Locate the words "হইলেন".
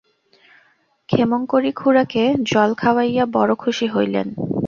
3.87-4.27